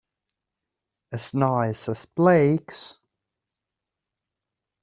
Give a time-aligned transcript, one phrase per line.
[1.11, 2.97] As nice as Blake's?